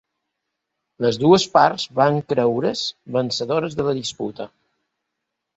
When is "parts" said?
1.57-1.85